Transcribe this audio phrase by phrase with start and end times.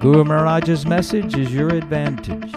[0.00, 2.54] Guru Maharaj's message is your advantage.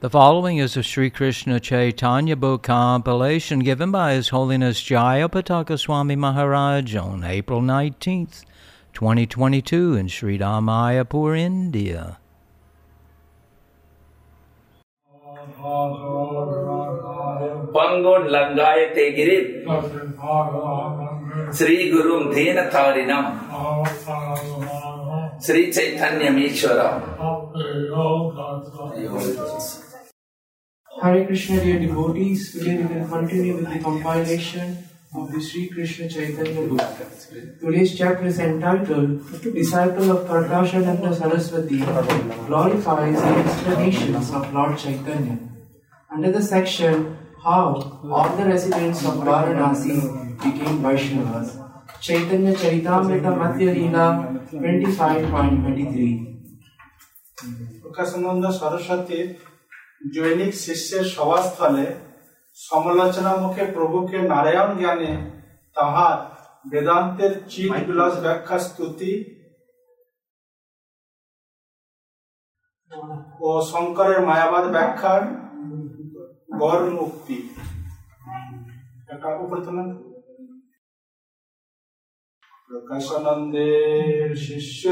[0.00, 6.16] The following is a Sri Krishna Chaitanya book compilation given by His Holiness Jayapataka Swami
[6.16, 8.44] Maharaj on April 19th,
[8.94, 12.16] 2022 in Sridham Mayapur, India.
[17.70, 19.12] One God langayate
[21.56, 23.26] Shri Guru Dena ತಾರಿನಂ
[25.46, 26.80] Shri Chaitanya Ishwara
[31.02, 32.40] Hare Krishna, dear devotees.
[32.52, 34.68] Today we will continue with the compilation
[35.18, 36.88] of the Sri Krishna Chaitanya Book.
[37.60, 39.12] Today's chapter is entitled
[39.58, 41.78] Disciple of Prakashananda Saraswati
[42.48, 45.38] Glorifies the Explanations of Lord Chaitanya.
[46.10, 46.96] Under the section
[47.42, 51.49] How all the residents of Varanasi became Vaishnavas,
[52.05, 54.05] Chaitanya Charitamrita Madhya Leela
[54.51, 56.33] 25.23.
[57.81, 59.27] Prakashananda সরস্বতীর
[60.15, 61.85] জৈনিক শিষ্যের সভাস্থলে
[62.57, 65.11] সমালোচনা মুখে প্রভুকে নারায়ণ জ্ঞানে
[65.75, 66.17] তাহার
[66.71, 69.13] বেদান্তের চিত বিলাস ব্যাখ্যা স্তুতি
[73.47, 75.21] ও শঙ্করের মায়াবাদ ব্যাখ্যার
[76.61, 77.37] গড় মুক্তি
[79.13, 79.89] এটা উপরে তোলেন।
[82.67, 84.83] প্রকাশানন্দের শিষ্য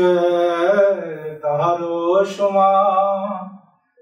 [1.43, 1.95] তাহারও
[2.35, 3.41] সমান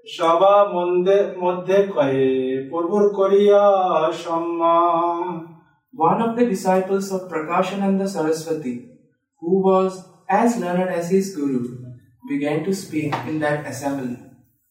[0.06, 2.28] সভা মধ্যে মধ্যে কয়ে
[2.70, 3.62] প্রভুর করিয়া
[4.24, 5.24] সম্মান
[5.94, 8.76] One of the disciples of Prakashananda Saraswati,
[9.42, 9.92] who was
[10.28, 11.62] as learned as his guru,
[12.28, 14.16] began to speak in that assembly,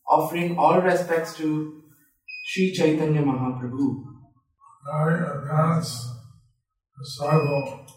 [0.08, 1.48] offering all respects to
[2.48, 3.88] Sri Chaitanya Mahaprabhu.
[4.86, 5.98] very advanced
[6.98, 7.93] disciple of Prabhupada Saraswati.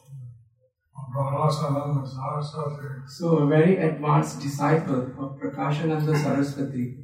[3.08, 6.96] So, a very advanced disciple of Prakashananda Saraswati.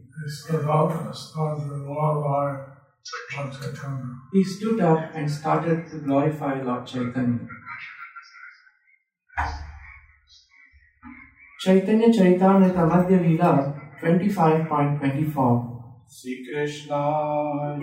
[4.32, 7.40] He stood up and started to glorify Lord Chaitanya.
[11.60, 15.74] Chaitanya Charitamrita Madhya Lila 25.24
[16.14, 16.98] Shrikrishna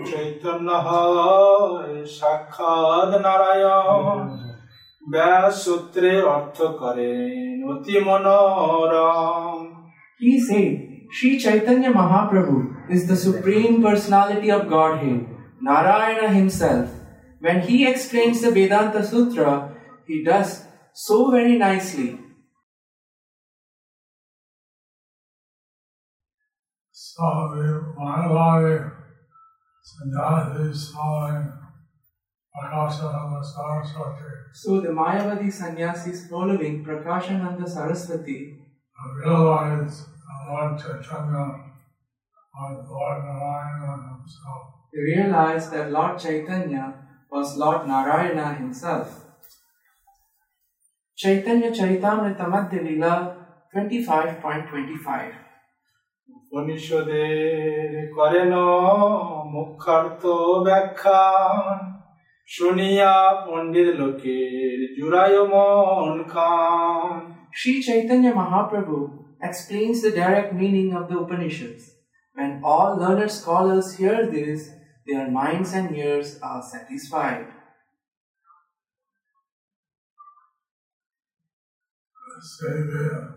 [0.07, 0.75] चैतन्य
[2.15, 4.50] साक्षात् नारायण
[5.12, 9.60] ব্যাস সূত্রের অর্থ করেন অতি মনোরম
[10.20, 10.72] He said,
[11.14, 12.58] Sri Chaitanya Mahaprabhu
[12.90, 15.20] is the Supreme Personality of Godhead,
[15.60, 16.88] Narayana himself.
[17.40, 19.74] When he explains the Vedanta Sutra,
[20.06, 22.18] he does so very nicely.
[26.90, 27.66] So the
[27.98, 28.90] Mayavadi
[29.82, 31.59] sannyasis following Prakashananda Saraswati
[34.52, 38.58] So the Mayavadi sannyasis following Prakashananda Saraswati
[39.22, 41.46] realized that Lord Chaitanya
[42.54, 44.62] was Lord Narayana himself.
[44.92, 46.94] they realized that Lord Chaitanya
[47.30, 49.24] was Lord Narayana himself.
[51.16, 53.36] Chaitanya Charitamrita Madhya Leela
[53.74, 55.32] 25.25
[56.36, 57.36] উপনিষদের
[58.16, 58.52] করেন
[59.54, 60.22] মুখার্থ
[60.66, 61.20] ব্যাখ্যা
[62.54, 63.12] শুনিয়া
[63.46, 68.98] পণ্ডিত লোকের জুড়ায় মন খান Sri Chaitanya Mahaprabhu
[69.48, 71.84] explains the direct meaning of the Upanishads.
[72.34, 74.68] When all learned scholars hear this,
[75.06, 77.46] their minds and ears are satisfied.
[82.42, 83.36] Say there.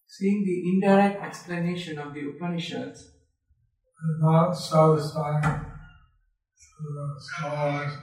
[0.08, 7.94] Seeing the indirect explanation of the Upanishads is not satisfying to the scholars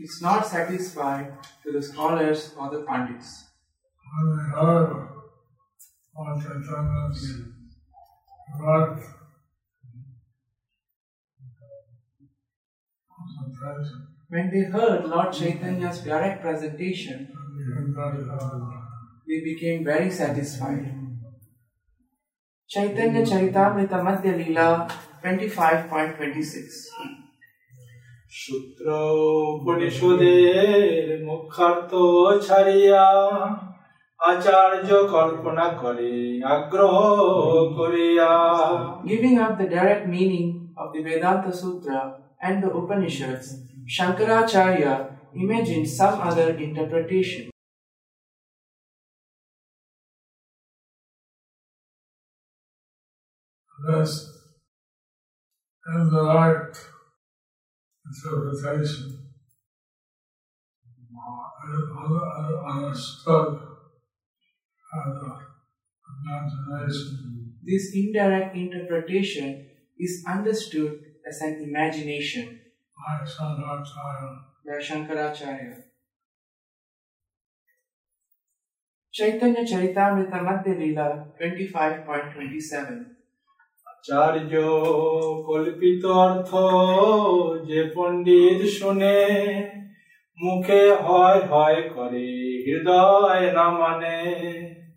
[0.00, 1.32] is not satisfied
[1.62, 3.44] to the scholars or the Pandits.
[4.12, 5.08] when they heard
[6.42, 7.42] Chaitanya's
[8.58, 9.19] direct
[14.29, 18.85] When they heard Lord Chaitanya's direct presentation, became very happy.
[19.27, 20.85] they became very satisfied.
[22.69, 24.67] Chaitanya Charitamrita Madhya Leela
[25.23, 27.15] 25.26
[28.41, 28.85] সূত্র
[29.55, 30.85] উপনিষদের
[31.27, 31.91] মুখার্থ
[32.47, 33.05] ছাড়িয়া
[34.19, 36.13] আচার্য কল্পনা করে
[36.55, 36.95] আগ্রহ
[37.79, 38.31] করিয়া
[39.11, 40.47] Giving up the direct meaning
[40.81, 41.99] of the Vedanta Sutra
[42.42, 47.50] and the Upanishads, Shankaracharya imagined some other interpretation.
[53.86, 54.30] This
[55.86, 56.78] indirect
[58.06, 59.20] interpretation
[62.70, 63.60] understood
[66.24, 67.54] imagination.
[67.62, 69.66] This indirect interpretation
[69.98, 72.45] is understood as an imagination
[72.97, 74.29] by Shankaracharya.
[74.65, 75.73] by Shankaracharya.
[79.13, 81.07] Chaitanya Charitamrita Madhya Leela
[81.39, 83.15] 25.27
[83.87, 84.53] আচার্য
[85.47, 86.51] কল্পিত অর্থ
[87.69, 89.17] যে পণ্ডিত শুনে
[90.39, 92.27] মুখে হয় হয় করে
[92.65, 94.15] হৃদয় না মানে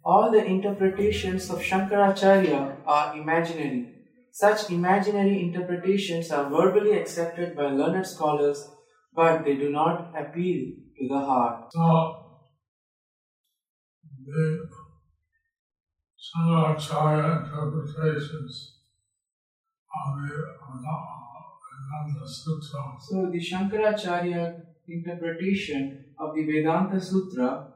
[0.04, 2.60] All the interpretations of Shankaracharya
[2.94, 3.82] are imaginary.
[4.35, 8.67] Such imaginary interpretations are verbally accepted by learned scholars,
[9.13, 11.71] but they do not appeal to the heart.
[11.71, 12.39] So,
[14.25, 14.67] the
[16.17, 18.79] Shankaracharya interpretations
[19.93, 20.33] of the
[21.93, 27.67] Vedanta Sutra So, the Shankaracharya interpretation of the Vedanta Sutra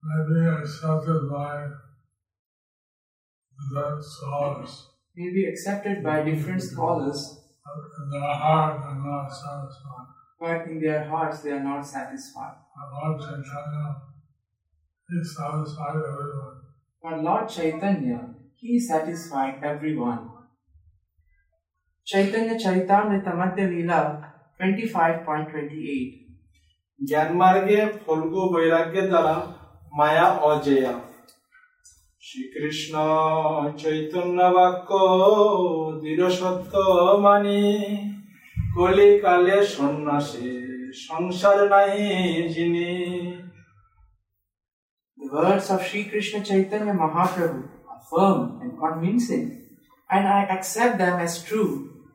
[0.00, 1.66] may be accepted by
[3.72, 7.19] the scholars, may be accepted by different scholars,
[7.65, 10.07] but in their heart are not satisfied.
[10.41, 12.55] but in their hearts they are not satisfied.
[12.79, 13.87] And Lord Chaitanya,
[15.09, 16.57] He satisfied everyone.
[17.03, 18.19] But Lord Chaitanya,
[18.55, 20.21] He satisfied everyone.
[22.07, 23.99] Chaitanya Charitamrita Madhya Leela
[24.59, 26.13] 25.28
[26.99, 29.35] জ্ঞান মার্গে ফলগু বৈরাগ্যের দ্বারা
[29.99, 30.93] মায়া অজেয়া
[32.21, 32.93] শ্রীকৃষ্ণ
[33.81, 34.89] চৈতন্য বাক্য
[36.01, 36.73] দৃঢ় সত্য
[37.25, 37.61] মানি
[38.75, 40.49] কলিকালে সন্ন্যাসে
[41.07, 41.93] সংসার নাই
[42.55, 42.89] যিনি
[45.17, 47.61] The words of Sri Krishna Chaitanya Mahaprabhu
[47.91, 49.45] are firm and convincing,
[50.09, 51.71] and I accept them as true.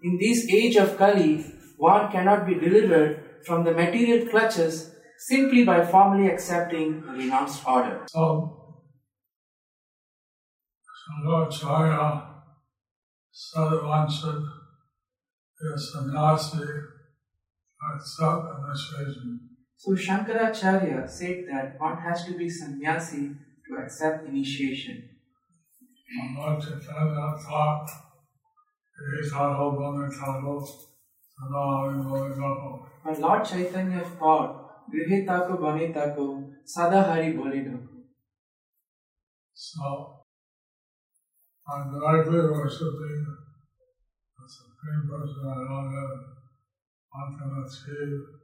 [0.07, 1.33] In this age of Kali,
[1.77, 3.13] one cannot be delivered
[3.47, 4.75] from the material clutches
[5.19, 7.97] simply by formally accepting the renounced order.
[8.09, 8.23] So,
[11.08, 12.22] Shankaracharya
[13.32, 14.42] said one should
[15.60, 16.68] be a sannyasi
[18.66, 19.40] initiation.
[19.78, 23.30] So Shankaracharya said that one has to be sannyasi
[23.68, 25.10] to accept initiation.
[26.38, 27.90] Lord Chaitanya taught,
[29.24, 30.66] Ekaro Bhamitaro
[31.38, 32.86] Sanari Bhavitaro.
[33.04, 37.60] But Lord Chaitanya taught, Grihe tako bane tako, sada hari bole.
[39.54, 40.17] So,
[41.70, 43.26] I'm directly worshipping
[44.38, 45.68] the Supreme Personality,
[47.12, 48.38] one can achieve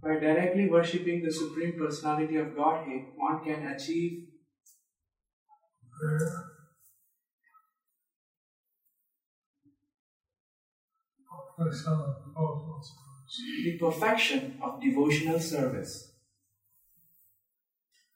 [0.00, 4.28] By directly worshipping the Supreme Personality of Godhead, one can achieve
[5.98, 6.44] the
[11.58, 13.64] perfection of devotional service.
[13.64, 16.12] the perfection of devotional service.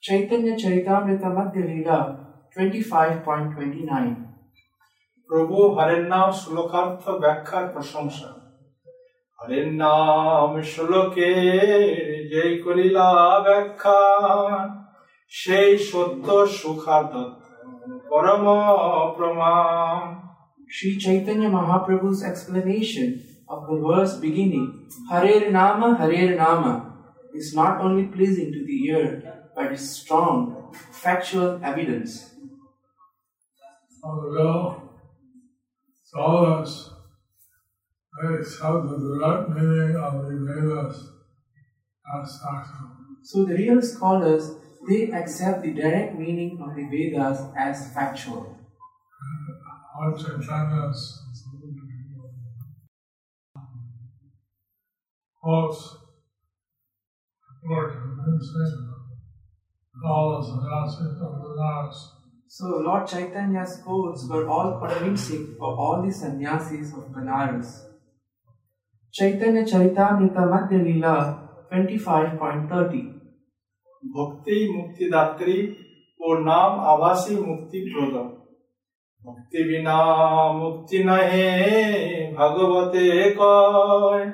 [0.01, 2.20] Chaitanya Charitamrita Madhya Leela
[2.55, 4.31] 25.29
[5.31, 8.31] প্রভু হরের নাম শ্লোকার্থ ব্যাখ্যার প্রশংসা
[9.39, 11.33] হরের নাম শ্লোকে
[12.33, 13.09] যেই করিলা
[13.47, 14.01] ব্যাখ্যা
[15.33, 16.27] সেই সত্য
[16.59, 17.05] সুখার
[20.75, 23.09] Sri Chaitanya Mahaprabhu's explanation
[23.49, 24.67] of the verse beginning
[25.11, 26.75] Harer Nama Harer Nama
[27.35, 29.07] is not only pleasing to the ear
[29.55, 32.11] but is strong, factual evidence.
[34.03, 34.83] Of the will,
[36.13, 36.91] tell us
[38.21, 41.09] they accept the direct meaning of the Vedas
[42.15, 42.91] as factual.
[43.23, 44.51] So the real scholars
[44.89, 48.57] they accept the direct meaning of the Vedas as factual.
[48.57, 51.21] Uh, Lord Chaitanya's
[55.43, 55.97] quotes
[57.65, 58.89] were convincing
[60.05, 62.20] all sannyasis of the Vedas.
[62.53, 67.69] So Lord Chaitanya's codes were all convincing for all the sannyasis of Banaras.
[69.13, 73.21] Chaitanya Charitamrita Madhya Lila 25.30
[74.17, 75.77] Bhakti Mukti Datri
[76.21, 78.33] O Naam Avasi Mukti Padma
[79.25, 79.97] Bhakti Vina
[80.61, 84.33] Mukti Nahe Bhagavate Koy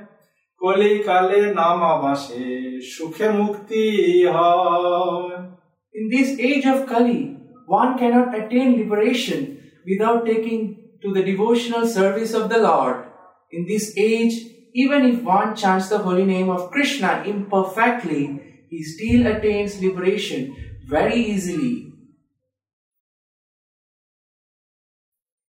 [0.58, 5.56] Koli Kale Naam Avasi सुखे Mukti है
[5.92, 12.32] In this age of Kali, one cannot attain liberation without taking to the devotional service
[12.34, 13.06] of the Lord.
[13.50, 14.34] In this age,
[14.74, 20.56] even if one chants the holy name of Krishna imperfectly, he still attains liberation
[20.86, 21.92] very easily.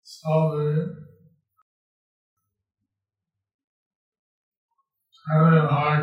[0.03, 0.95] So the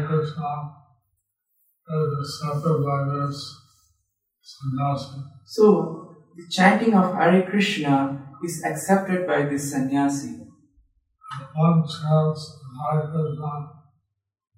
[0.07, 0.75] Krishna
[1.89, 3.64] is accepted by this sannyasi.
[5.47, 10.47] So, the chanting of Hare Krishna is accepted by this sannyasi.
[11.55, 12.61] One chants
[12.91, 13.71] Hare Krishna,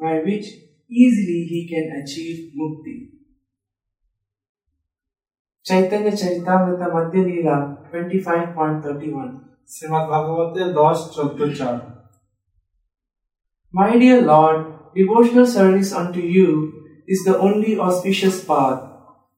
[0.00, 0.46] by which
[0.90, 3.08] easily he can achieve Mukti.
[5.64, 7.56] Chaitanya Charitamrita Madhya Leela
[7.92, 9.30] 25.31
[9.74, 11.76] Shrimad ভাগবতে দশ চোদ্দ চার
[13.72, 14.58] My dear Lord,
[14.98, 16.50] devotional service unto you
[17.12, 18.80] is the only auspicious path.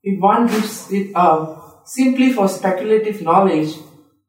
[0.09, 1.41] If one gives it up
[1.86, 3.76] simply for speculative knowledge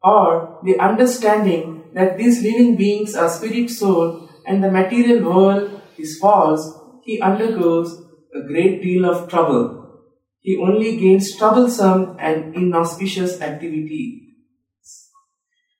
[0.02, 6.18] or the understanding that these living beings are spirit soul and the material world is
[6.18, 8.02] false, he undergoes
[8.34, 10.02] a great deal of trouble.
[10.40, 14.34] He only gains troublesome and inauspicious activity.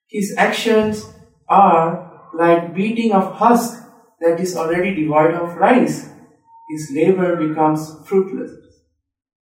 [0.09, 1.05] His actions
[1.47, 3.83] are like beating of husk
[4.19, 6.09] that is already devoid of rice.
[6.69, 8.66] His labor becomes fruitless.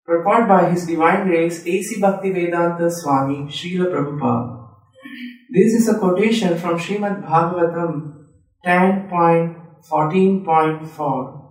[0.05, 1.99] Purport by His Divine Grace A.C.
[1.99, 4.67] Bhaktivedanta Swami Srila Prabhupada.
[5.49, 8.27] This is a quotation from Srimad Bhagavatam
[8.63, 11.41] 10.14.4.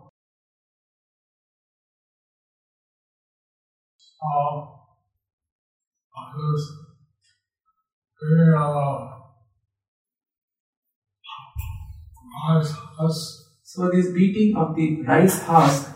[3.99, 4.70] So,
[6.37, 6.62] this
[8.20, 8.78] being of a
[12.46, 15.94] rice husk So, this beating of the rice husk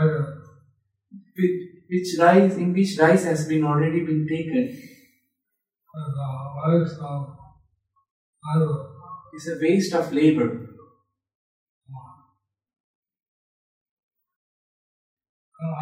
[0.00, 0.36] taken
[1.38, 1.56] with
[1.88, 4.68] which rice in which rice has been already been taken
[5.96, 6.38] is a
[6.68, 7.36] waste of
[8.44, 8.86] labor.
[9.34, 10.66] is a waste of labor.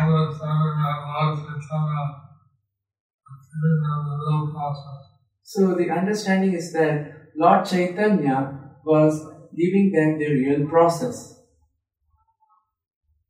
[0.00, 2.04] Understanding that Lord Chaitanya
[3.26, 5.02] continuing on the real process.
[5.42, 8.36] So the understanding is that Lord Chaitanya
[8.84, 9.20] was
[9.56, 11.33] giving them the real process.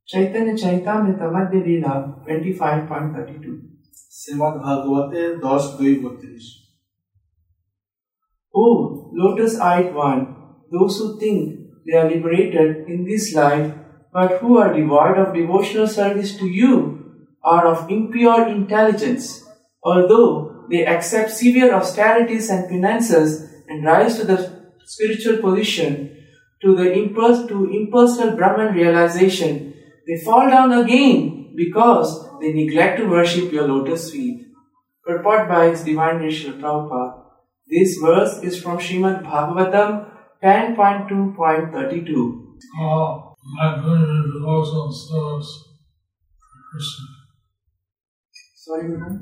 [0.07, 3.59] Chaitanya Charitamrita Madhya Leela 25.32
[4.11, 6.39] Srimad Bhagavate 10.32
[8.53, 10.35] Oh, lotus eyed one,
[10.71, 13.73] those who think they are liberated in this life
[14.13, 19.43] but who are devoid of devotional service to you are of impure intelligence.
[19.83, 26.15] Although they accept severe austerities and penances and rise to the spiritual position
[26.61, 29.74] to the impers- to impersonal Brahman realization,
[30.07, 34.45] they fall down again because they neglect to worship your lotus feet.
[35.03, 37.21] Purport by His Divine Rishal Prabhupada.
[37.67, 40.05] This verse is from Srimad Bhagavatam
[40.43, 42.41] 10.2.32.
[42.79, 43.35] Oh,
[43.83, 45.63] doing the devotional service
[46.39, 47.05] to Krishna.
[48.55, 49.19] Sorry, Guru.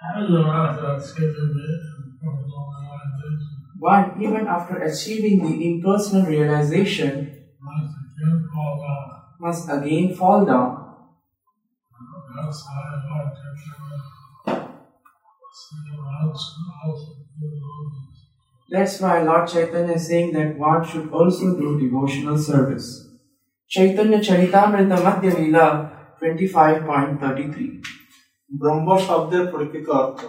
[3.79, 9.23] one, even after achieving the impersonal realization, must again fall down.
[9.41, 10.79] must again fall down.
[12.35, 13.73] That's why I like to see
[15.99, 18.13] one should also do devotional
[18.71, 23.09] That's why Lord Chaitanya is saying that one should also do devotional service.
[23.69, 25.91] Chaitanya Charitamrita Madhya Leela
[26.21, 28.02] 25.33.
[28.52, 30.20] ব্রহ্ম শব্দের প্রকৃত অর্থ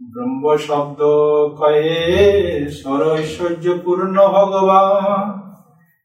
[0.00, 1.00] ব্রহ্ম শব্দ
[1.60, 1.98] কয়ে
[2.78, 5.24] সর ঐশ্বর্য পূর্ণ ভগবান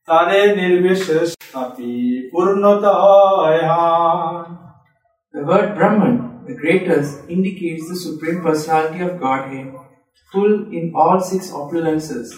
[0.07, 1.93] তারে নির্বিশেষ তাপি
[2.31, 4.47] পূর্ণতা হয় হান
[5.33, 6.15] The word Brahman,
[6.47, 9.67] the greatest, indicates the Supreme Personality of Godhead.
[10.33, 12.33] full in all six opulences.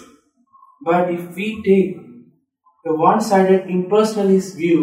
[0.82, 1.98] But if we take
[2.86, 4.82] the one sided impersonalist view,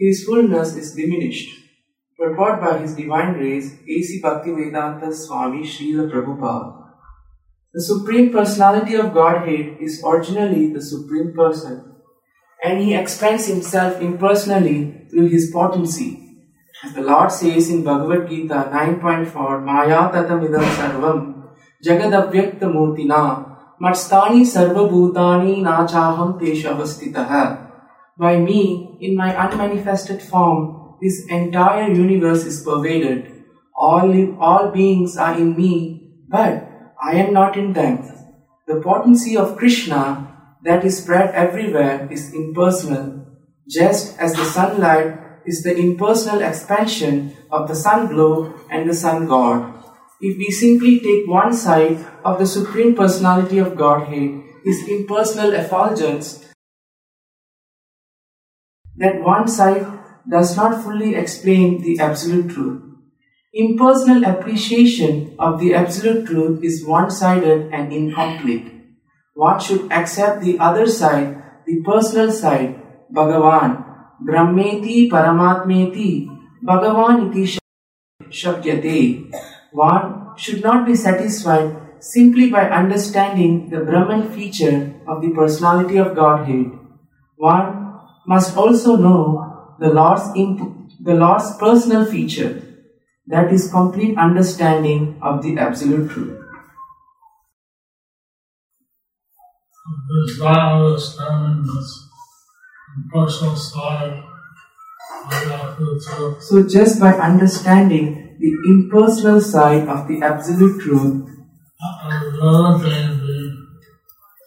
[0.00, 1.59] his fullness is diminished.
[2.21, 4.21] But what by his divine grace, A.C.
[4.23, 6.89] Bhaktivedanta Swami Srila Prabhupada.
[7.73, 11.95] The Supreme Personality of Godhead is originally the Supreme Person,
[12.63, 16.37] and he expands himself impersonally through his potency.
[16.83, 21.49] As the Lord says in Bhagavad Gita 9.4, Maya tatamidam sarvam
[21.83, 27.71] jagadavyakta murtina matstani sarvabhutani nachaham teshavastitaha.
[28.15, 33.43] By me, in my unmanifested form, this entire universe is pervaded.
[33.75, 38.07] All, all beings are in me, but I am not in them.
[38.67, 40.27] The potency of Krishna
[40.63, 43.25] that is spread everywhere is impersonal,
[43.67, 49.27] just as the sunlight is the impersonal expansion of the sun globe and the sun
[49.27, 49.73] god.
[50.21, 56.47] If we simply take one side of the Supreme Personality of Godhead, His impersonal effulgence,
[58.97, 59.87] that one side
[60.31, 62.81] does not fully explain the Absolute Truth.
[63.53, 68.71] Impersonal appreciation of the Absolute Truth is one sided and incomplete.
[69.35, 72.81] One should accept the other side, the personal side,
[73.13, 73.83] Bhagavan,
[74.23, 76.27] Brahmeti Paramatmeti,
[76.63, 77.59] Bhagavan iti
[78.31, 79.33] Shabdyate.
[79.73, 86.15] One should not be satisfied simply by understanding the Brahman feature of the personality of
[86.15, 86.71] Godhead.
[87.35, 89.50] One must also know
[89.81, 92.61] the Lord's, imp- the Lord's personal feature,
[93.25, 96.37] that is, complete understanding of the Absolute Truth.
[100.07, 102.07] This not understanding this
[102.95, 104.23] impersonal side
[105.25, 111.27] of the absolute truth, So, just by understanding the impersonal side of the Absolute Truth,
[111.81, 113.67] and limiting the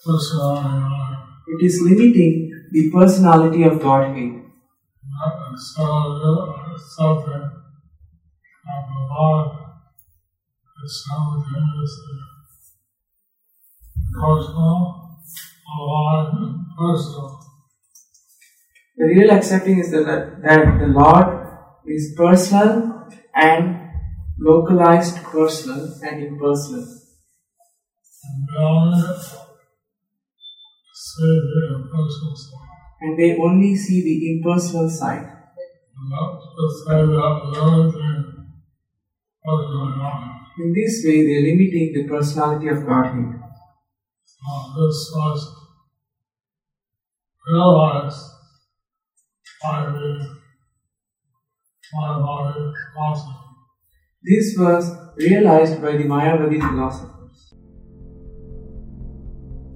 [0.06, 4.43] personality of it is limiting the personality of Godhead.
[5.10, 5.84] Not so
[6.96, 7.44] something
[8.66, 9.50] of the Lord
[10.84, 12.18] is simultaneously
[14.14, 15.18] personal,
[15.78, 17.40] alive, and personal.
[18.96, 20.06] The real accepting is that,
[20.42, 21.48] that the Lord
[21.86, 23.90] is personal and
[24.38, 26.86] localized personal and impersonal.
[28.26, 29.04] And
[30.94, 32.73] see the impersonal side.
[33.00, 35.26] And they only see the impersonal side.
[35.96, 38.24] And that's to say that limiting
[39.42, 40.40] what's going on.
[40.58, 43.40] In this way, they are limiting the personality of Godhead.
[44.76, 45.38] This was
[47.46, 48.22] realized
[49.62, 50.36] by the
[51.94, 53.38] Mayavadi philosophy.
[54.22, 54.84] This was
[55.16, 57.13] realized by the Mayavadi philosophers.